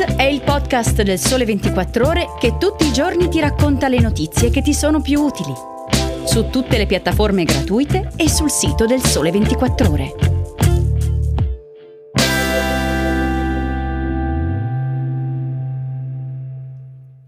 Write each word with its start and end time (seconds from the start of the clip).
È 0.00 0.22
il 0.22 0.40
podcast 0.40 1.02
del 1.02 1.18
Sole 1.18 1.44
24 1.44 2.06
Ore 2.06 2.26
che 2.40 2.56
tutti 2.56 2.86
i 2.86 2.92
giorni 2.92 3.28
ti 3.28 3.38
racconta 3.38 3.86
le 3.86 4.00
notizie 4.00 4.48
che 4.48 4.62
ti 4.62 4.72
sono 4.72 5.02
più 5.02 5.20
utili. 5.20 5.52
Su 6.24 6.48
tutte 6.48 6.78
le 6.78 6.86
piattaforme 6.86 7.44
gratuite 7.44 8.10
e 8.16 8.26
sul 8.30 8.50
sito 8.50 8.86
del 8.86 9.02
Sole 9.02 9.30
24 9.30 9.90
Ore. 9.90 10.14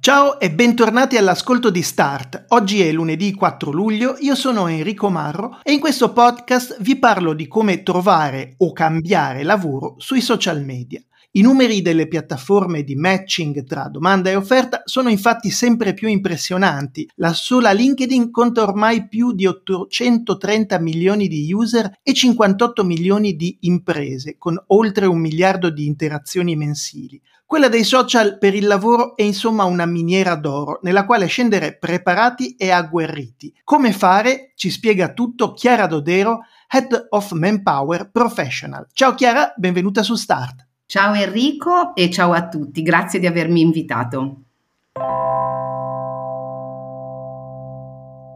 Ciao 0.01 0.41
e 0.41 0.51
bentornati 0.51 1.19
all'ascolto 1.19 1.69
di 1.69 1.83
Start. 1.83 2.47
Oggi 2.49 2.81
è 2.81 2.91
lunedì 2.91 3.35
4 3.35 3.71
luglio, 3.71 4.17
io 4.19 4.35
sono 4.35 4.67
Enrico 4.67 5.11
Marro 5.11 5.59
e 5.63 5.73
in 5.73 5.79
questo 5.79 6.15
podcast 6.15 6.81
vi 6.81 6.97
parlo 6.97 7.35
di 7.35 7.47
come 7.47 7.83
trovare 7.83 8.55
o 8.57 8.73
cambiare 8.73 9.43
lavoro 9.43 9.97
sui 9.99 10.23
social 10.23 10.65
media. 10.65 11.03
I 11.35 11.41
numeri 11.41 11.81
delle 11.81 12.09
piattaforme 12.09 12.83
di 12.83 12.95
matching 12.95 13.65
tra 13.65 13.89
domanda 13.89 14.29
e 14.29 14.37
offerta 14.37 14.83
sono 14.85 15.09
infatti 15.09 15.49
sempre 15.49 15.95
più 15.95 16.07
impressionanti. 16.07 17.09
La 17.15 17.33
sola 17.33 17.73
LinkedIn 17.73 18.31
conta 18.31 18.61
ormai 18.61 19.09
più 19.09 19.33
di 19.33 19.47
830 19.47 20.79
milioni 20.79 21.29
di 21.29 21.51
user 21.51 21.91
e 22.03 22.13
58 22.13 22.85
milioni 22.85 23.35
di 23.35 23.57
imprese, 23.61 24.37
con 24.37 24.63
oltre 24.67 25.07
un 25.07 25.21
miliardo 25.21 25.71
di 25.71 25.87
interazioni 25.87 26.55
mensili. 26.55 27.19
Quella 27.47 27.71
dei 27.71 27.85
social 27.85 28.37
per 28.37 28.55
il 28.55 28.67
lavoro 28.67 29.17
è 29.17 29.23
insomma 29.23 29.65
una 29.65 29.87
miniera 29.87 30.35
d'oro 30.35 30.81
nella 30.83 31.07
quale 31.07 31.25
scendere 31.29 31.79
preparati 31.79 32.57
e 32.57 32.71
agguerriti. 32.71 33.55
Come 33.65 33.93
fare? 33.93 34.53
Ci 34.55 34.69
spiega 34.69 35.15
tutto 35.15 35.55
Chiara 35.55 35.87
Dodero, 35.87 36.41
Head 36.69 37.07
of 37.09 37.33
Manpower 37.33 38.11
Professional. 38.11 38.87
Ciao 38.93 39.15
Chiara, 39.15 39.55
benvenuta 39.57 40.03
su 40.03 40.15
Start. 40.15 40.67
Ciao 40.93 41.15
Enrico 41.15 41.95
e 41.95 42.11
ciao 42.11 42.33
a 42.33 42.49
tutti, 42.49 42.83
grazie 42.83 43.19
di 43.19 43.27
avermi 43.27 43.63
invitato. 43.63 44.43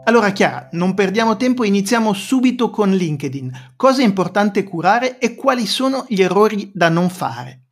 Allora 0.04 0.30
Chiara, 0.30 0.70
non 0.72 0.94
perdiamo 0.94 1.36
tempo, 1.36 1.64
iniziamo 1.64 2.14
subito 2.14 2.70
con 2.70 2.92
LinkedIn. 2.92 3.72
Cosa 3.76 4.00
è 4.00 4.06
importante 4.06 4.64
curare 4.64 5.18
e 5.18 5.34
quali 5.34 5.66
sono 5.66 6.06
gli 6.08 6.22
errori 6.22 6.70
da 6.72 6.88
non 6.88 7.10
fare? 7.10 7.65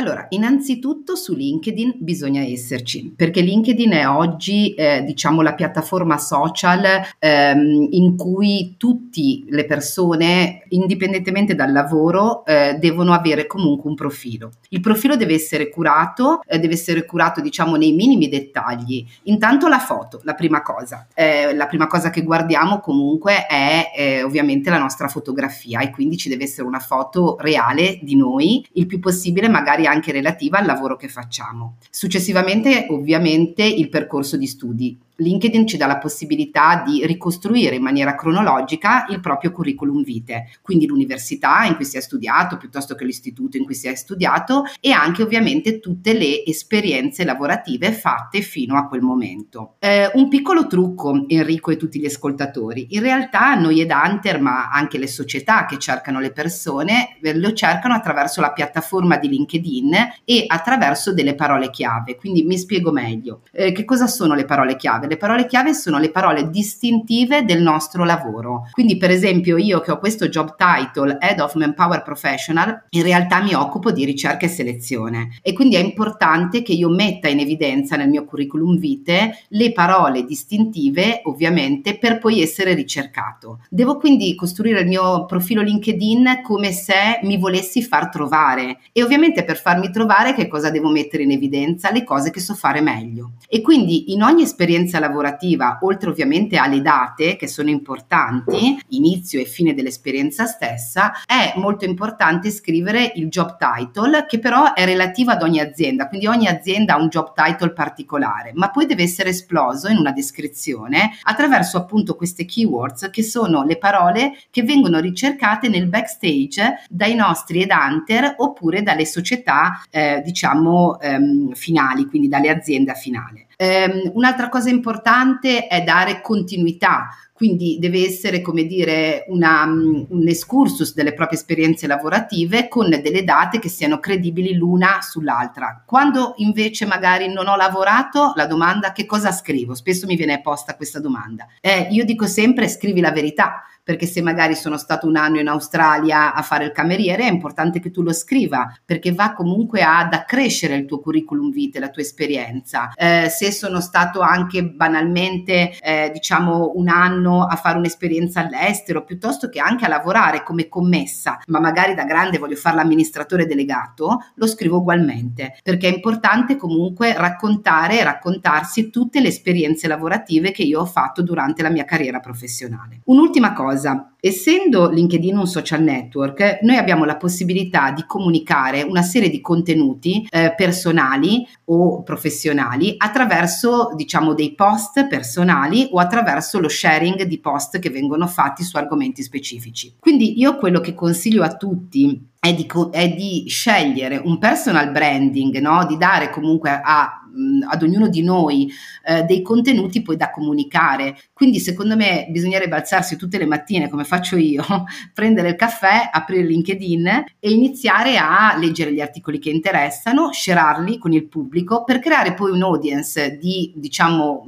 Allora, 0.00 0.26
innanzitutto 0.28 1.16
su 1.16 1.34
LinkedIn 1.34 1.96
bisogna 1.98 2.42
esserci, 2.42 3.12
perché 3.16 3.40
LinkedIn 3.40 3.90
è 3.90 4.08
oggi, 4.08 4.72
eh, 4.74 5.02
diciamo, 5.02 5.42
la 5.42 5.54
piattaforma 5.54 6.18
social 6.18 6.84
ehm, 7.18 7.88
in 7.90 8.16
cui 8.16 8.76
tutte 8.76 9.06
le 9.48 9.64
persone, 9.64 10.62
indipendentemente 10.68 11.56
dal 11.56 11.72
lavoro, 11.72 12.44
eh, 12.44 12.76
devono 12.78 13.12
avere 13.12 13.48
comunque 13.48 13.90
un 13.90 13.96
profilo. 13.96 14.52
Il 14.68 14.78
profilo 14.78 15.16
deve 15.16 15.34
essere 15.34 15.68
curato, 15.68 16.42
eh, 16.46 16.60
deve 16.60 16.74
essere 16.74 17.04
curato, 17.04 17.40
diciamo, 17.40 17.74
nei 17.74 17.92
minimi 17.92 18.28
dettagli. 18.28 19.04
Intanto 19.24 19.66
la 19.66 19.80
foto, 19.80 20.20
la 20.22 20.34
prima 20.34 20.62
cosa. 20.62 21.08
Eh, 21.12 21.52
la 21.56 21.66
prima 21.66 21.88
cosa 21.88 22.10
che 22.10 22.22
guardiamo 22.22 22.78
comunque 22.78 23.46
è 23.46 23.90
eh, 23.96 24.22
ovviamente 24.22 24.70
la 24.70 24.78
nostra 24.78 25.08
fotografia 25.08 25.80
e 25.80 25.90
quindi 25.90 26.16
ci 26.16 26.28
deve 26.28 26.44
essere 26.44 26.68
una 26.68 26.78
foto 26.78 27.36
reale 27.40 27.98
di 28.00 28.14
noi, 28.14 28.64
il 28.74 28.86
più 28.86 29.00
possibile 29.00 29.48
magari 29.48 29.86
anche 29.88 30.12
relativa 30.12 30.58
al 30.58 30.66
lavoro 30.66 30.96
che 30.96 31.08
facciamo. 31.08 31.76
Successivamente 31.90 32.86
ovviamente 32.90 33.64
il 33.64 33.88
percorso 33.88 34.36
di 34.36 34.46
studi. 34.46 34.98
LinkedIn 35.20 35.66
ci 35.66 35.76
dà 35.76 35.86
la 35.86 35.98
possibilità 35.98 36.82
di 36.86 37.04
ricostruire 37.04 37.74
in 37.76 37.82
maniera 37.82 38.14
cronologica 38.14 39.06
il 39.08 39.20
proprio 39.20 39.50
curriculum 39.50 40.04
vitae, 40.04 40.48
quindi 40.62 40.86
l'università 40.86 41.64
in 41.64 41.74
cui 41.74 41.84
si 41.84 41.96
è 41.96 42.00
studiato 42.00 42.56
piuttosto 42.56 42.94
che 42.94 43.04
l'istituto 43.04 43.56
in 43.56 43.64
cui 43.64 43.74
si 43.74 43.88
è 43.88 43.94
studiato 43.96 44.64
e 44.80 44.92
anche 44.92 45.22
ovviamente 45.22 45.80
tutte 45.80 46.12
le 46.12 46.44
esperienze 46.44 47.24
lavorative 47.24 47.92
fatte 47.92 48.42
fino 48.42 48.76
a 48.76 48.86
quel 48.86 49.00
momento. 49.00 49.74
Eh, 49.80 50.10
un 50.14 50.28
piccolo 50.28 50.66
trucco, 50.68 51.24
Enrico 51.26 51.72
e 51.72 51.76
tutti 51.76 51.98
gli 51.98 52.06
ascoltatori, 52.06 52.88
in 52.90 53.02
realtà 53.02 53.54
noi 53.54 53.80
ed 53.80 53.90
Hunter, 53.90 54.40
ma 54.40 54.70
anche 54.70 54.98
le 54.98 55.08
società 55.08 55.66
che 55.66 55.78
cercano 55.78 56.20
le 56.20 56.30
persone, 56.30 57.18
eh, 57.20 57.36
lo 57.36 57.52
cercano 57.54 57.94
attraverso 57.94 58.40
la 58.40 58.52
piattaforma 58.52 59.16
di 59.16 59.28
LinkedIn 59.28 59.94
e 60.24 60.44
attraverso 60.46 61.12
delle 61.12 61.34
parole 61.34 61.70
chiave. 61.70 62.14
Quindi 62.14 62.44
mi 62.44 62.56
spiego 62.56 62.92
meglio. 62.92 63.42
Eh, 63.50 63.72
che 63.72 63.84
cosa 63.84 64.06
sono 64.06 64.34
le 64.34 64.44
parole 64.44 64.76
chiave? 64.76 65.06
Le 65.08 65.16
parole 65.16 65.46
chiave 65.46 65.72
sono 65.72 65.98
le 65.98 66.10
parole 66.10 66.50
distintive 66.50 67.44
del 67.44 67.62
nostro 67.62 68.04
lavoro. 68.04 68.68
Quindi, 68.70 68.98
per 68.98 69.10
esempio, 69.10 69.56
io 69.56 69.80
che 69.80 69.90
ho 69.90 69.98
questo 69.98 70.28
job 70.28 70.54
title 70.56 71.16
Head 71.18 71.40
of 71.40 71.54
Manpower 71.54 72.02
Professional, 72.02 72.84
in 72.90 73.02
realtà 73.02 73.42
mi 73.42 73.54
occupo 73.54 73.90
di 73.90 74.04
ricerca 74.04 74.44
e 74.44 74.48
selezione 74.48 75.38
e 75.42 75.52
quindi 75.54 75.76
è 75.76 75.80
importante 75.80 76.62
che 76.62 76.72
io 76.72 76.90
metta 76.90 77.28
in 77.28 77.40
evidenza 77.40 77.96
nel 77.96 78.08
mio 78.08 78.24
curriculum 78.24 78.76
vitae 78.76 79.44
le 79.48 79.72
parole 79.72 80.24
distintive, 80.24 81.22
ovviamente, 81.24 81.96
per 81.96 82.18
poi 82.18 82.42
essere 82.42 82.74
ricercato. 82.74 83.60
Devo 83.70 83.96
quindi 83.96 84.34
costruire 84.34 84.80
il 84.80 84.86
mio 84.86 85.24
profilo 85.24 85.62
LinkedIn 85.62 86.40
come 86.42 86.72
se 86.72 87.20
mi 87.22 87.38
volessi 87.38 87.82
far 87.82 88.10
trovare 88.10 88.78
e 88.92 89.02
ovviamente 89.02 89.44
per 89.44 89.58
farmi 89.58 89.90
trovare 89.90 90.34
che 90.34 90.48
cosa 90.48 90.70
devo 90.70 90.90
mettere 90.90 91.22
in 91.22 91.30
evidenza? 91.30 91.90
Le 91.90 92.04
cose 92.04 92.30
che 92.30 92.40
so 92.40 92.54
fare 92.54 92.80
meglio. 92.80 93.32
E 93.48 93.60
quindi 93.60 94.12
in 94.12 94.22
ogni 94.22 94.42
esperienza 94.42 94.97
lavorativa, 94.98 95.78
oltre 95.82 96.10
ovviamente 96.10 96.56
alle 96.56 96.80
date 96.80 97.36
che 97.36 97.46
sono 97.46 97.70
importanti, 97.70 98.80
inizio 98.88 99.40
e 99.40 99.44
fine 99.44 99.74
dell'esperienza 99.74 100.46
stessa, 100.46 101.12
è 101.26 101.54
molto 101.56 101.84
importante 101.84 102.50
scrivere 102.50 103.12
il 103.16 103.28
job 103.28 103.56
title 103.56 104.26
che 104.26 104.38
però 104.38 104.74
è 104.74 104.84
relativo 104.84 105.30
ad 105.30 105.42
ogni 105.42 105.60
azienda, 105.60 106.08
quindi 106.08 106.26
ogni 106.26 106.46
azienda 106.46 106.94
ha 106.94 107.00
un 107.00 107.08
job 107.08 107.32
title 107.34 107.72
particolare, 107.72 108.52
ma 108.54 108.70
poi 108.70 108.86
deve 108.86 109.02
essere 109.02 109.30
esploso 109.30 109.88
in 109.88 109.98
una 109.98 110.12
descrizione 110.12 111.12
attraverso 111.22 111.76
appunto 111.76 112.16
queste 112.16 112.44
keywords 112.44 113.10
che 113.10 113.22
sono 113.22 113.64
le 113.64 113.78
parole 113.78 114.32
che 114.50 114.62
vengono 114.62 114.98
ricercate 114.98 115.68
nel 115.68 115.86
backstage 115.86 116.84
dai 116.88 117.14
nostri 117.14 117.62
headhunter 117.62 118.34
oppure 118.38 118.82
dalle 118.82 119.06
società 119.06 119.82
eh, 119.90 120.20
diciamo 120.24 121.00
ehm, 121.00 121.52
finali, 121.52 122.06
quindi 122.06 122.28
dalle 122.28 122.50
aziende 122.50 122.92
a 122.92 122.94
finale. 122.94 123.47
Um, 123.60 124.12
un'altra 124.14 124.48
cosa 124.48 124.70
importante 124.70 125.66
è 125.66 125.82
dare 125.82 126.20
continuità, 126.20 127.08
quindi 127.38 127.76
deve 127.78 128.04
essere 128.04 128.40
come 128.40 128.64
dire 128.64 129.24
una, 129.28 129.62
un 129.62 130.26
excursus 130.26 130.92
delle 130.92 131.14
proprie 131.14 131.38
esperienze 131.38 131.86
lavorative 131.86 132.66
con 132.66 132.90
delle 132.90 133.22
date 133.22 133.60
che 133.60 133.68
siano 133.68 134.00
credibili 134.00 134.54
l'una 134.54 134.98
sull'altra. 135.02 135.84
Quando 135.86 136.34
invece 136.38 136.84
magari 136.84 137.32
non 137.32 137.46
ho 137.46 137.54
lavorato, 137.54 138.32
la 138.34 138.46
domanda 138.46 138.90
che 138.90 139.06
cosa 139.06 139.30
scrivo? 139.30 139.76
Spesso 139.76 140.06
mi 140.06 140.16
viene 140.16 140.40
posta 140.40 140.74
questa 140.74 140.98
domanda. 140.98 141.46
Eh, 141.60 141.86
io 141.92 142.04
dico 142.04 142.26
sempre 142.26 142.66
scrivi 142.68 142.98
la 142.98 143.12
verità 143.12 143.62
perché 143.88 144.04
se 144.04 144.20
magari 144.20 144.54
sono 144.54 144.76
stato 144.76 145.06
un 145.06 145.16
anno 145.16 145.40
in 145.40 145.48
Australia 145.48 146.34
a 146.34 146.42
fare 146.42 146.66
il 146.66 146.72
cameriere 146.72 147.22
è 147.22 147.30
importante 147.30 147.80
che 147.80 147.90
tu 147.90 148.02
lo 148.02 148.12
scriva 148.12 148.70
perché 148.84 149.12
va 149.12 149.32
comunque 149.32 149.80
ad 149.80 150.12
accrescere 150.12 150.74
il 150.74 150.84
tuo 150.84 151.00
curriculum 151.00 151.50
vitae, 151.50 151.80
la 151.80 151.88
tua 151.88 152.02
esperienza. 152.02 152.92
Eh, 152.94 153.30
se 153.30 153.50
sono 153.50 153.80
stato 153.80 154.20
anche 154.20 154.62
banalmente 154.62 155.78
eh, 155.80 156.10
diciamo 156.12 156.72
un 156.74 156.88
anno 156.88 157.27
a 157.42 157.56
fare 157.56 157.78
un'esperienza 157.78 158.40
all'estero 158.40 159.04
piuttosto 159.04 159.48
che 159.48 159.60
anche 159.60 159.84
a 159.84 159.88
lavorare 159.88 160.42
come 160.42 160.68
commessa, 160.68 161.38
ma 161.46 161.60
magari 161.60 161.94
da 161.94 162.04
grande 162.04 162.38
voglio 162.38 162.56
fare 162.56 162.76
l'amministratore 162.76 163.46
delegato, 163.46 164.18
lo 164.34 164.46
scrivo 164.46 164.78
ugualmente 164.78 165.58
perché 165.62 165.88
è 165.88 165.94
importante 165.94 166.56
comunque 166.56 167.12
raccontare 167.14 168.00
e 168.00 168.04
raccontarsi 168.04 168.90
tutte 168.90 169.20
le 169.20 169.28
esperienze 169.28 169.88
lavorative 169.88 170.50
che 170.50 170.62
io 170.62 170.80
ho 170.80 170.86
fatto 170.86 171.22
durante 171.22 171.62
la 171.62 171.70
mia 171.70 171.84
carriera 171.84 172.20
professionale. 172.20 173.00
Un'ultima 173.04 173.52
cosa. 173.52 174.12
Essendo 174.20 174.90
LinkedIn 174.90 175.36
un 175.36 175.46
social 175.46 175.80
network, 175.80 176.58
noi 176.62 176.76
abbiamo 176.76 177.04
la 177.04 177.16
possibilità 177.16 177.92
di 177.92 178.04
comunicare 178.04 178.82
una 178.82 179.02
serie 179.02 179.30
di 179.30 179.40
contenuti 179.40 180.26
eh, 180.28 180.54
personali 180.56 181.46
o 181.66 182.02
professionali 182.02 182.94
attraverso, 182.96 183.92
diciamo, 183.94 184.34
dei 184.34 184.56
post 184.56 185.06
personali 185.06 185.88
o 185.92 186.00
attraverso 186.00 186.58
lo 186.58 186.68
sharing 186.68 187.17
di 187.26 187.38
post 187.38 187.78
che 187.78 187.90
vengono 187.90 188.26
fatti 188.26 188.62
su 188.62 188.76
argomenti 188.76 189.22
specifici. 189.22 189.94
Quindi 189.98 190.38
io 190.38 190.56
quello 190.56 190.80
che 190.80 190.94
consiglio 190.94 191.42
a 191.42 191.56
tutti 191.56 192.26
è 192.38 192.54
di, 192.54 192.66
è 192.90 193.08
di, 193.08 193.44
scegliere 193.48 194.16
un 194.16 194.38
personal 194.38 194.90
branding, 194.90 195.58
no? 195.58 195.84
di 195.86 195.96
dare 195.96 196.30
comunque 196.30 196.70
a 196.70 197.27
ad 197.68 197.82
ognuno 197.82 198.08
di 198.08 198.22
noi 198.22 198.70
eh, 199.04 199.22
dei 199.22 199.42
contenuti 199.42 200.02
poi 200.02 200.16
da 200.16 200.30
comunicare. 200.30 201.16
Quindi 201.32 201.60
secondo 201.60 201.96
me 201.96 202.26
bisognerebbe 202.30 202.76
alzarsi 202.76 203.16
tutte 203.16 203.38
le 203.38 203.46
mattine 203.46 203.88
come 203.88 204.04
faccio 204.04 204.36
io, 204.36 204.64
prendere 205.14 205.50
il 205.50 205.56
caffè, 205.56 206.08
aprire 206.10 206.44
LinkedIn 206.44 207.06
e 207.38 207.50
iniziare 207.50 208.16
a 208.16 208.56
leggere 208.58 208.92
gli 208.92 209.00
articoli 209.00 209.38
che 209.38 209.50
interessano, 209.50 210.32
scerarli 210.32 210.98
con 210.98 211.12
il 211.12 211.28
pubblico 211.28 211.84
per 211.84 211.98
creare 212.00 212.34
poi 212.34 212.50
un 212.50 212.62
audience 212.62 213.36
di 213.38 213.72
diciamo 213.76 214.44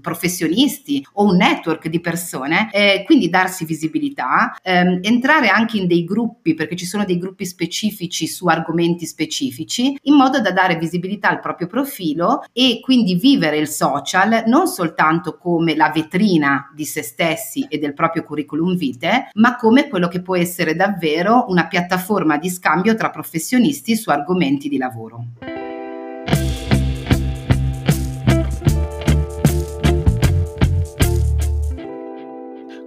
professionisti 0.00 1.04
o 1.14 1.24
un 1.24 1.36
network 1.36 1.88
di 1.88 2.00
persone, 2.00 2.70
eh, 2.72 3.02
quindi 3.04 3.28
darsi 3.28 3.64
visibilità, 3.64 4.56
ehm, 4.62 5.00
entrare 5.02 5.48
anche 5.48 5.78
in 5.78 5.86
dei 5.86 6.04
gruppi 6.04 6.54
perché 6.54 6.76
ci 6.76 6.86
sono 6.86 7.04
dei 7.04 7.18
gruppi 7.18 7.44
specifici 7.44 8.26
su 8.26 8.46
argomenti 8.46 9.06
specifici 9.06 9.96
in 10.02 10.14
modo 10.14 10.40
da 10.40 10.52
dare 10.52 10.76
visibilità 10.76 11.28
al 11.28 11.40
proprio 11.40 11.66
profilo 11.66 12.29
e 12.52 12.80
quindi 12.82 13.14
vivere 13.14 13.58
il 13.58 13.68
social 13.68 14.44
non 14.46 14.66
soltanto 14.66 15.36
come 15.36 15.74
la 15.74 15.90
vetrina 15.94 16.70
di 16.74 16.84
se 16.84 17.02
stessi 17.02 17.66
e 17.68 17.78
del 17.78 17.94
proprio 17.94 18.24
curriculum 18.24 18.76
vitae, 18.76 19.30
ma 19.34 19.56
come 19.56 19.88
quello 19.88 20.08
che 20.08 20.22
può 20.22 20.36
essere 20.36 20.74
davvero 20.74 21.46
una 21.48 21.66
piattaforma 21.66 22.38
di 22.38 22.50
scambio 22.50 22.94
tra 22.94 23.10
professionisti 23.10 23.96
su 23.96 24.10
argomenti 24.10 24.68
di 24.68 24.78
lavoro. 24.78 25.24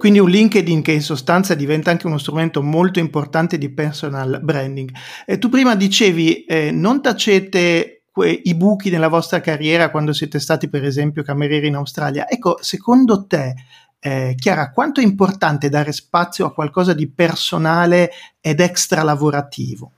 Quindi 0.04 0.20
un 0.20 0.28
LinkedIn 0.28 0.82
che 0.82 0.92
in 0.92 1.00
sostanza 1.00 1.54
diventa 1.54 1.90
anche 1.90 2.06
uno 2.06 2.18
strumento 2.18 2.62
molto 2.62 2.98
importante 2.98 3.56
di 3.56 3.72
personal 3.72 4.38
branding. 4.42 4.90
E 5.24 5.38
tu 5.38 5.48
prima 5.48 5.74
dicevi 5.74 6.44
eh, 6.44 6.70
non 6.70 7.00
tacete 7.00 8.03
que- 8.14 8.42
i 8.44 8.54
buchi 8.54 8.90
nella 8.90 9.08
vostra 9.08 9.40
carriera 9.40 9.90
quando 9.90 10.12
siete 10.12 10.38
stati 10.38 10.68
per 10.68 10.84
esempio 10.84 11.24
camerieri 11.24 11.66
in 11.66 11.74
Australia. 11.74 12.28
Ecco, 12.28 12.58
secondo 12.60 13.26
te, 13.26 13.54
eh, 13.98 14.36
Chiara, 14.38 14.70
quanto 14.70 15.00
è 15.00 15.02
importante 15.02 15.68
dare 15.68 15.90
spazio 15.90 16.46
a 16.46 16.52
qualcosa 16.52 16.92
di 16.92 17.08
personale 17.08 18.12
ed 18.40 18.60
extra 18.60 19.02
lavorativo? 19.02 19.90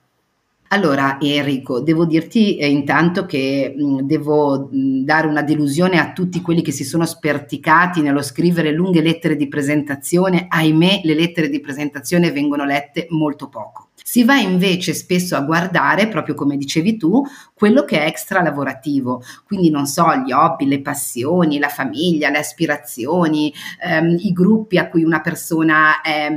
Allora 0.69 1.19
Enrico, 1.21 1.81
devo 1.81 2.07
dirti 2.07 2.57
eh, 2.57 2.69
intanto 2.69 3.27
che 3.27 3.75
mh, 3.77 4.01
devo 4.01 4.69
mh, 4.73 5.05
dare 5.05 5.27
una 5.27 5.43
delusione 5.43 5.99
a 5.99 6.13
tutti 6.13 6.41
quelli 6.41 6.63
che 6.63 6.73
si 6.73 6.85
sono 6.85 7.05
sperticati 7.05 8.01
nello 8.01 8.23
scrivere 8.23 8.73
lunghe 8.73 9.03
lettere 9.03 9.37
di 9.37 9.47
presentazione. 9.47 10.47
Ahimè, 10.49 11.03
le 11.05 11.15
lettere 11.15 11.51
di 11.51 11.61
presentazione 11.61 12.33
vengono 12.33 12.65
lette 12.65 13.07
molto 13.11 13.49
poco. 13.49 13.89
Si 14.09 14.25
va 14.25 14.39
invece 14.39 14.95
spesso 14.95 15.37
a 15.37 15.41
guardare, 15.41 16.09
proprio 16.09 16.35
come 16.35 16.57
dicevi 16.57 16.97
tu, 16.97 17.25
quello 17.57 17.85
che 17.85 18.03
è 18.03 18.07
extra 18.07 18.43
lavorativo, 18.43 19.23
quindi 19.47 19.71
non 19.71 19.87
so, 19.87 20.15
gli 20.17 20.31
hobby, 20.31 20.67
le 20.67 20.83
passioni, 20.83 21.59
la 21.59 21.71
famiglia, 21.71 22.29
le 22.29 22.37
aspirazioni, 22.37 23.51
ehm, 23.83 24.19
i 24.21 24.33
gruppi 24.33 24.77
a 24.77 24.91
cui 24.91 25.03
una 25.03 25.23
persona 25.23 26.03
è, 26.03 26.31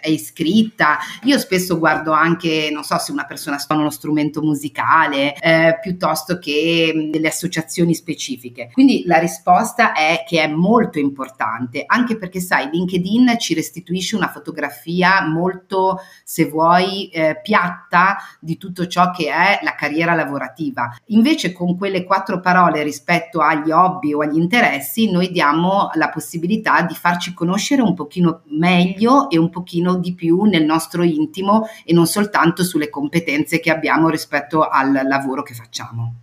è, 0.00 0.08
iscritta. 0.08 0.96
Io 1.24 1.36
spesso 1.36 1.78
guardo 1.78 2.12
anche, 2.12 2.70
non 2.72 2.84
so, 2.84 2.96
se 2.96 3.12
una 3.12 3.26
persona 3.26 3.58
suona 3.58 3.82
uno 3.82 3.90
strumento 3.90 4.40
musicale, 4.40 5.34
eh, 5.34 5.78
piuttosto 5.78 6.38
che 6.38 7.10
delle 7.10 7.28
associazioni 7.28 7.94
specifiche. 7.94 8.70
Quindi 8.72 9.02
la 9.04 9.18
risposta 9.18 9.92
è 9.92 10.24
che 10.26 10.42
è 10.42 10.48
molto 10.48 10.98
importante, 10.98 11.82
anche 11.84 12.16
perché 12.16 12.40
sai, 12.40 12.70
LinkedIn 12.72 13.34
ci 13.38 13.52
restituisce 13.52 14.16
una 14.16 14.28
fotografia 14.28 15.20
molto, 15.26 16.00
se 16.24 16.46
vuoi, 16.46 17.08
eh, 17.08 17.38
piatta 17.42 18.16
di 18.40 18.56
tutto 18.56 18.86
ciò 18.86 19.10
che 19.10 19.30
è 19.30 19.58
la 19.62 19.74
carriera 19.74 20.14
lavorativa. 20.14 20.60
Invece 21.06 21.52
con 21.52 21.76
quelle 21.76 22.04
quattro 22.04 22.40
parole 22.40 22.82
rispetto 22.82 23.40
agli 23.40 23.70
hobby 23.70 24.12
o 24.12 24.20
agli 24.20 24.36
interessi, 24.36 25.10
noi 25.10 25.30
diamo 25.30 25.90
la 25.94 26.08
possibilità 26.10 26.82
di 26.82 26.94
farci 26.94 27.34
conoscere 27.34 27.82
un 27.82 27.94
pochino 27.94 28.42
meglio 28.46 29.28
e 29.30 29.38
un 29.38 29.50
pochino 29.50 29.96
di 29.96 30.14
più 30.14 30.42
nel 30.42 30.64
nostro 30.64 31.02
intimo 31.02 31.66
e 31.84 31.92
non 31.92 32.06
soltanto 32.06 32.62
sulle 32.62 32.88
competenze 32.88 33.60
che 33.60 33.70
abbiamo 33.70 34.08
rispetto 34.08 34.68
al 34.68 35.00
lavoro 35.04 35.42
che 35.42 35.54
facciamo. 35.54 36.14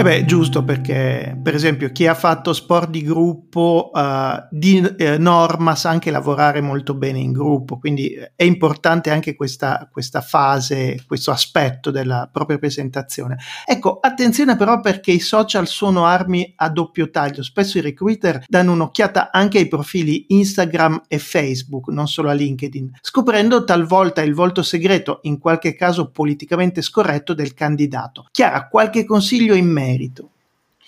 Eh 0.00 0.02
beh, 0.02 0.24
giusto 0.24 0.64
perché, 0.64 1.38
per 1.42 1.54
esempio, 1.54 1.92
chi 1.92 2.06
ha 2.06 2.14
fatto 2.14 2.54
sport 2.54 2.88
di 2.88 3.02
gruppo 3.02 3.90
uh, 3.92 4.46
di 4.50 4.78
eh, 4.96 5.18
norma 5.18 5.74
sa 5.74 5.90
anche 5.90 6.10
lavorare 6.10 6.62
molto 6.62 6.94
bene 6.94 7.18
in 7.18 7.32
gruppo, 7.32 7.78
quindi 7.78 8.14
è 8.34 8.44
importante 8.44 9.10
anche 9.10 9.34
questa, 9.34 9.90
questa 9.92 10.22
fase, 10.22 11.04
questo 11.06 11.32
aspetto 11.32 11.90
della 11.90 12.30
propria 12.32 12.56
presentazione. 12.56 13.36
Ecco, 13.66 13.98
attenzione 14.00 14.56
però 14.56 14.80
perché 14.80 15.10
i 15.10 15.20
social 15.20 15.66
sono 15.66 16.06
armi 16.06 16.50
a 16.56 16.70
doppio 16.70 17.10
taglio, 17.10 17.42
spesso 17.42 17.76
i 17.76 17.82
recruiter 17.82 18.42
danno 18.48 18.72
un'occhiata 18.72 19.30
anche 19.30 19.58
ai 19.58 19.68
profili 19.68 20.24
Instagram 20.28 21.02
e 21.08 21.18
Facebook, 21.18 21.88
non 21.88 22.08
solo 22.08 22.30
a 22.30 22.32
LinkedIn, 22.32 22.92
scoprendo 23.02 23.64
talvolta 23.64 24.22
il 24.22 24.32
volto 24.32 24.62
segreto, 24.62 25.18
in 25.24 25.38
qualche 25.38 25.74
caso 25.74 26.10
politicamente 26.10 26.80
scorretto, 26.80 27.34
del 27.34 27.52
candidato. 27.52 28.28
Chiara, 28.30 28.66
qualche 28.66 29.04
consiglio 29.04 29.54
in 29.54 29.66
merito? 29.66 29.88
mérito. 29.90 30.30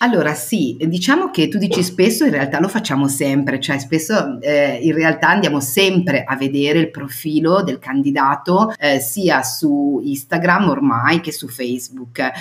Allora 0.03 0.33
sì, 0.33 0.75
diciamo 0.81 1.31
che 1.31 1.47
tu 1.47 1.57
dici 1.57 1.81
spesso, 1.81 2.25
in 2.25 2.31
realtà 2.31 2.59
lo 2.59 2.67
facciamo 2.67 3.07
sempre, 3.07 3.61
cioè 3.61 3.79
spesso 3.79 4.37
eh, 4.41 4.77
in 4.81 4.93
realtà 4.93 5.29
andiamo 5.29 5.61
sempre 5.61 6.25
a 6.25 6.35
vedere 6.35 6.79
il 6.79 6.91
profilo 6.91 7.63
del 7.63 7.79
candidato 7.79 8.73
eh, 8.77 8.99
sia 8.99 9.43
su 9.43 10.01
Instagram 10.03 10.67
ormai 10.67 11.21
che 11.21 11.31
su 11.31 11.47
Facebook, 11.47 12.19
eh, 12.19 12.31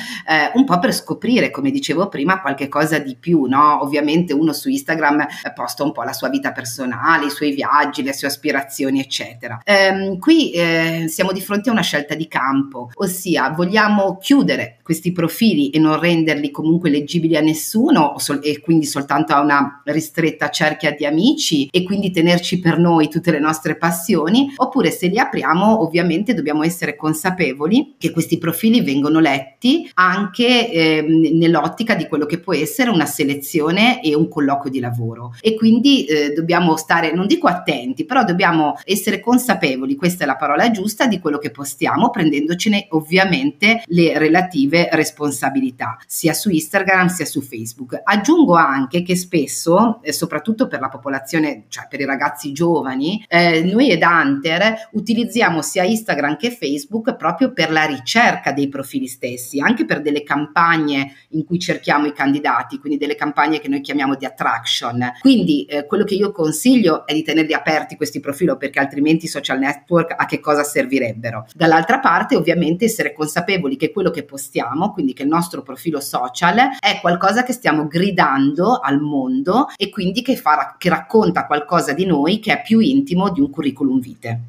un 0.54 0.64
po' 0.64 0.80
per 0.80 0.92
scoprire, 0.92 1.52
come 1.52 1.70
dicevo 1.70 2.08
prima, 2.08 2.40
qualche 2.40 2.66
cosa 2.66 2.98
di 2.98 3.14
più, 3.14 3.44
no? 3.44 3.80
Ovviamente 3.80 4.32
uno 4.32 4.52
su 4.52 4.68
Instagram 4.68 5.20
eh, 5.20 5.52
posta 5.54 5.84
un 5.84 5.92
po' 5.92 6.02
la 6.02 6.12
sua 6.12 6.30
vita 6.30 6.50
personale, 6.50 7.26
i 7.26 7.30
suoi 7.30 7.52
viaggi, 7.52 8.02
le 8.02 8.12
sue 8.12 8.26
aspirazioni, 8.26 8.98
eccetera. 8.98 9.60
Ehm, 9.62 10.18
qui 10.18 10.50
eh, 10.50 11.04
siamo 11.06 11.30
di 11.30 11.40
fronte 11.40 11.68
a 11.68 11.72
una 11.72 11.82
scelta 11.82 12.16
di 12.16 12.26
campo, 12.26 12.90
ossia 12.94 13.50
vogliamo 13.50 14.18
chiudere 14.20 14.78
questi 14.82 15.12
profili 15.12 15.70
e 15.70 15.78
non 15.78 16.00
renderli 16.00 16.50
comunque 16.50 16.90
leggibili 16.90 17.36
a 17.36 17.38
nessuno 17.38 17.50
nessuno 17.52 18.16
e 18.40 18.60
quindi 18.60 18.86
soltanto 18.86 19.34
a 19.34 19.40
una 19.40 19.82
ristretta 19.84 20.48
cerchia 20.48 20.92
di 20.92 21.04
amici 21.04 21.68
e 21.70 21.82
quindi 21.82 22.10
tenerci 22.10 22.58
per 22.58 22.78
noi 22.78 23.08
tutte 23.08 23.30
le 23.30 23.38
nostre 23.38 23.76
passioni, 23.76 24.52
oppure 24.56 24.90
se 24.90 25.08
li 25.08 25.18
apriamo 25.18 25.82
ovviamente 25.82 26.34
dobbiamo 26.34 26.62
essere 26.62 26.96
consapevoli 26.96 27.94
che 27.98 28.10
questi 28.10 28.38
profili 28.38 28.80
vengono 28.80 29.20
letti 29.20 29.90
anche 29.94 30.70
eh, 30.70 31.02
nell'ottica 31.02 31.94
di 31.94 32.08
quello 32.08 32.26
che 32.26 32.38
può 32.38 32.54
essere 32.54 32.90
una 32.90 33.06
selezione 33.06 34.02
e 34.02 34.14
un 34.14 34.28
colloquio 34.28 34.70
di 34.70 34.80
lavoro. 34.80 35.34
E 35.40 35.54
quindi 35.54 36.04
eh, 36.04 36.32
dobbiamo 36.32 36.76
stare, 36.76 37.12
non 37.12 37.26
dico 37.26 37.46
attenti, 37.48 38.04
però 38.04 38.24
dobbiamo 38.24 38.78
essere 38.84 39.20
consapevoli, 39.20 39.96
questa 39.96 40.24
è 40.24 40.26
la 40.26 40.36
parola 40.36 40.70
giusta, 40.70 41.06
di 41.06 41.18
quello 41.18 41.38
che 41.38 41.50
postiamo 41.50 42.10
prendendocene 42.10 42.86
ovviamente 42.90 43.82
le 43.86 44.18
relative 44.18 44.88
responsabilità 44.92 45.98
sia 46.06 46.32
su 46.32 46.48
Instagram 46.48 47.08
sia 47.08 47.26
su 47.26 47.41
Facebook. 47.42 48.00
Aggiungo 48.02 48.54
anche 48.54 49.02
che 49.02 49.16
spesso, 49.16 50.00
eh, 50.02 50.12
soprattutto 50.12 50.66
per 50.66 50.80
la 50.80 50.88
popolazione, 50.88 51.64
cioè 51.68 51.86
per 51.88 52.00
i 52.00 52.04
ragazzi 52.04 52.52
giovani, 52.52 53.24
eh, 53.28 53.62
noi 53.62 53.90
ed 53.90 54.02
Hunter 54.02 54.88
utilizziamo 54.92 55.62
sia 55.62 55.84
Instagram 55.84 56.36
che 56.36 56.50
Facebook 56.50 57.16
proprio 57.16 57.52
per 57.52 57.70
la 57.70 57.84
ricerca 57.84 58.52
dei 58.52 58.68
profili 58.68 59.06
stessi, 59.06 59.60
anche 59.60 59.84
per 59.84 60.02
delle 60.02 60.22
campagne 60.22 61.14
in 61.30 61.44
cui 61.44 61.58
cerchiamo 61.58 62.06
i 62.06 62.12
candidati, 62.12 62.78
quindi 62.78 62.98
delle 62.98 63.14
campagne 63.14 63.60
che 63.60 63.68
noi 63.68 63.80
chiamiamo 63.80 64.14
di 64.14 64.26
attraction. 64.26 65.12
Quindi 65.20 65.64
eh, 65.64 65.86
quello 65.86 66.04
che 66.04 66.14
io 66.14 66.32
consiglio 66.32 67.06
è 67.06 67.14
di 67.14 67.22
tenerli 67.22 67.54
aperti 67.54 67.96
questi 67.96 68.20
profili 68.20 68.40
perché 68.58 68.80
altrimenti 68.80 69.26
i 69.26 69.28
social 69.28 69.58
network 69.58 70.14
a 70.16 70.26
che 70.26 70.40
cosa 70.40 70.64
servirebbero. 70.64 71.46
Dall'altra 71.54 72.00
parte 72.00 72.36
ovviamente 72.36 72.86
essere 72.86 73.12
consapevoli 73.12 73.76
che 73.76 73.92
quello 73.92 74.10
che 74.10 74.24
postiamo, 74.24 74.92
quindi 74.92 75.12
che 75.12 75.22
il 75.22 75.28
nostro 75.28 75.62
profilo 75.62 76.00
social 76.00 76.58
è 76.78 76.98
qualcosa 77.00 77.31
qualcosa 77.32 77.44
che 77.44 77.52
stiamo 77.52 77.86
gridando 77.86 78.78
al 78.78 79.00
mondo 79.00 79.68
e 79.76 79.88
quindi 79.88 80.22
che, 80.22 80.36
fa, 80.36 80.76
che 80.78 80.90
racconta 80.90 81.46
qualcosa 81.46 81.92
di 81.92 82.04
noi 82.04 82.38
che 82.38 82.52
è 82.52 82.62
più 82.62 82.78
intimo 82.78 83.30
di 83.30 83.40
un 83.40 83.50
curriculum 83.50 84.00
vitae. 84.00 84.40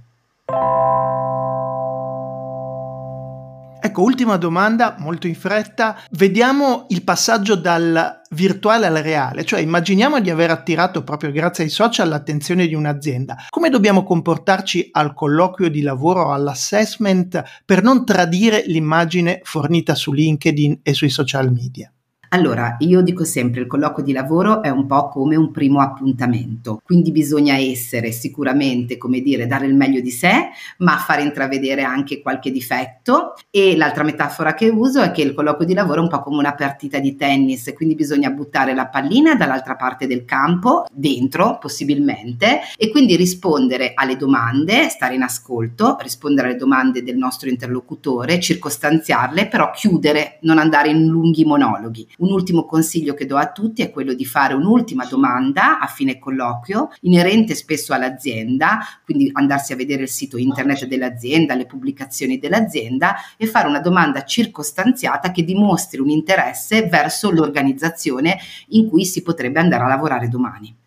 Ecco, 3.85 4.01
ultima 4.01 4.37
domanda, 4.37 4.95
molto 4.99 5.27
in 5.27 5.35
fretta. 5.35 5.97
Vediamo 6.11 6.85
il 6.89 7.03
passaggio 7.03 7.55
dal 7.55 8.21
virtuale 8.31 8.87
al 8.87 8.95
reale, 8.95 9.43
cioè 9.43 9.59
immaginiamo 9.59 10.19
di 10.19 10.29
aver 10.29 10.51
attirato 10.51 11.03
proprio 11.03 11.31
grazie 11.31 11.65
ai 11.65 11.69
social 11.69 12.09
l'attenzione 12.09 12.67
di 12.67 12.75
un'azienda. 12.75 13.35
Come 13.49 13.69
dobbiamo 13.69 14.03
comportarci 14.03 14.89
al 14.91 15.13
colloquio 15.13 15.69
di 15.69 15.81
lavoro 15.81 16.23
o 16.23 16.33
all'assessment 16.33 17.43
per 17.65 17.83
non 17.83 18.05
tradire 18.05 18.63
l'immagine 18.65 19.41
fornita 19.43 19.95
su 19.95 20.11
LinkedIn 20.11 20.79
e 20.81 20.93
sui 20.93 21.09
social 21.09 21.51
media? 21.51 21.91
Allora, 22.33 22.77
io 22.79 23.01
dico 23.01 23.25
sempre 23.25 23.61
il 23.61 23.67
colloquio 23.67 24.03
di 24.03 24.11
lavoro 24.11 24.63
è 24.63 24.69
un 24.69 24.87
po' 24.87 25.07
come 25.09 25.35
un 25.35 25.51
primo 25.51 25.81
appuntamento, 25.81 26.81
quindi 26.83 27.11
bisogna 27.11 27.57
essere 27.57 28.11
sicuramente, 28.11 28.97
come 28.97 29.21
dire, 29.21 29.45
dare 29.45 29.67
il 29.67 29.75
meglio 29.75 30.01
di 30.01 30.09
sé, 30.09 30.49
ma 30.79 30.97
far 30.97 31.19
intravedere 31.19 31.83
anche 31.83 32.23
qualche 32.23 32.49
difetto 32.49 33.35
e 33.51 33.77
l'altra 33.77 34.01
metafora 34.01 34.55
che 34.55 34.67
uso 34.67 35.03
è 35.03 35.11
che 35.11 35.21
il 35.21 35.35
colloquio 35.35 35.67
di 35.67 35.75
lavoro 35.75 35.99
è 35.99 36.01
un 36.01 36.09
po' 36.09 36.21
come 36.21 36.37
una 36.37 36.55
partita 36.55 36.97
di 36.97 37.15
tennis, 37.15 37.71
quindi 37.75 37.93
bisogna 37.93 38.31
buttare 38.31 38.73
la 38.73 38.87
pallina 38.87 39.35
dall'altra 39.35 39.75
parte 39.75 40.07
del 40.07 40.25
campo, 40.25 40.87
dentro 40.91 41.59
possibilmente, 41.59 42.61
e 42.75 42.89
quindi 42.89 43.15
rispondere 43.15 43.91
alle 43.93 44.17
domande, 44.17 44.89
stare 44.89 45.13
in 45.13 45.21
ascolto, 45.21 45.97
rispondere 45.99 46.47
alle 46.47 46.57
domande 46.57 47.03
del 47.03 47.15
nostro 47.15 47.47
interlocutore, 47.47 48.39
circostanziarle, 48.39 49.47
però 49.49 49.69
chiudere, 49.69 50.39
non 50.41 50.57
andare 50.57 50.89
in 50.89 51.05
lunghi 51.05 51.45
monologhi. 51.45 52.07
Un 52.23 52.31
ultimo 52.31 52.63
consiglio 52.63 53.15
che 53.15 53.25
do 53.25 53.35
a 53.35 53.51
tutti 53.51 53.81
è 53.81 53.91
quello 53.91 54.13
di 54.13 54.23
fare 54.23 54.53
un'ultima 54.53 55.05
domanda 55.05 55.79
a 55.79 55.87
fine 55.87 56.19
colloquio, 56.19 56.89
inerente 57.01 57.53
spesso 57.53 57.91
all'azienda, 57.91 58.79
quindi 59.03 59.29
andarsi 59.33 59.73
a 59.73 59.75
vedere 59.75 60.03
il 60.03 60.09
sito 60.09 60.37
internet 60.37 60.85
dell'azienda, 60.85 61.53
le 61.53 61.65
pubblicazioni 61.65 62.39
dell'azienda 62.39 63.15
e 63.35 63.45
fare 63.45 63.67
una 63.67 63.81
domanda 63.81 64.23
circostanziata 64.23 65.31
che 65.31 65.43
dimostri 65.43 65.99
un 65.99 66.11
interesse 66.11 66.87
verso 66.87 67.29
l'organizzazione 67.29 68.37
in 68.69 68.87
cui 68.87 69.03
si 69.03 69.21
potrebbe 69.21 69.59
andare 69.59 69.83
a 69.83 69.87
lavorare 69.87 70.29
domani. 70.29 70.82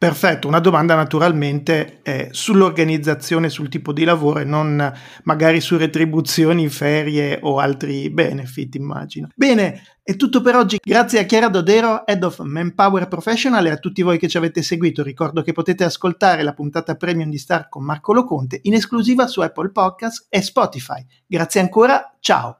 Perfetto, 0.00 0.48
una 0.48 0.60
domanda 0.60 0.94
naturalmente 0.94 2.00
è 2.00 2.28
sull'organizzazione, 2.30 3.50
sul 3.50 3.68
tipo 3.68 3.92
di 3.92 4.04
lavoro 4.04 4.38
e 4.38 4.44
non 4.44 4.90
magari 5.24 5.60
su 5.60 5.76
retribuzioni, 5.76 6.70
ferie 6.70 7.38
o 7.42 7.58
altri 7.58 8.08
benefit, 8.08 8.76
immagino. 8.76 9.28
Bene, 9.34 9.82
è 10.02 10.16
tutto 10.16 10.40
per 10.40 10.56
oggi. 10.56 10.78
Grazie 10.82 11.18
a 11.18 11.24
Chiara 11.24 11.48
Dodero, 11.48 12.06
Head 12.06 12.24
of 12.24 12.40
Manpower 12.40 13.08
Professional 13.08 13.66
e 13.66 13.72
a 13.72 13.76
tutti 13.76 14.00
voi 14.00 14.16
che 14.16 14.28
ci 14.28 14.38
avete 14.38 14.62
seguito. 14.62 15.02
Ricordo 15.02 15.42
che 15.42 15.52
potete 15.52 15.84
ascoltare 15.84 16.42
la 16.44 16.54
puntata 16.54 16.94
premium 16.94 17.28
di 17.28 17.36
Star 17.36 17.68
con 17.68 17.84
Marco 17.84 18.14
Loconte 18.14 18.58
in 18.62 18.72
esclusiva 18.72 19.26
su 19.26 19.42
Apple 19.42 19.70
Podcast 19.70 20.28
e 20.30 20.40
Spotify. 20.40 21.04
Grazie 21.26 21.60
ancora, 21.60 22.16
ciao! 22.20 22.59